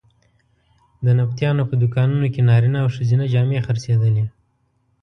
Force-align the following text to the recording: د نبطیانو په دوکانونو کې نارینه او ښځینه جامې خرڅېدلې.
د 1.05 1.07
نبطیانو 1.19 1.63
په 1.69 1.75
دوکانونو 1.81 2.27
کې 2.33 2.41
نارینه 2.49 2.77
او 2.83 2.87
ښځینه 2.95 3.25
جامې 3.33 3.59
خرڅېدلې. 3.65 4.25